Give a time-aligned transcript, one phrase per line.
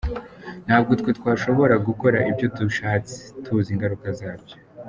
[0.65, 4.55] Ntabwo twe twashobora gukora ibyo dushatse, tuzi ingaruka zabyo.